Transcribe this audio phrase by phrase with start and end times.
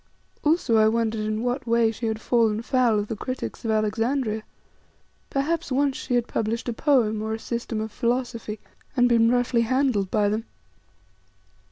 [0.43, 4.41] Also I wondered in what way she had fallen foul of the critics of Alexandria.
[5.29, 8.59] Perhaps once she had published a poem or a system of philosophy
[8.97, 10.45] and been roughly handled by them!